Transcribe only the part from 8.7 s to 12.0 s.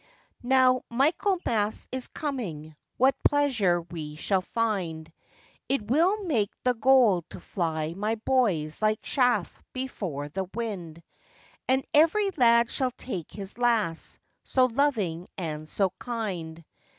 like chaff before the wind; And